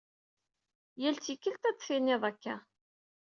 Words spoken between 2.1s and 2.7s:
akka.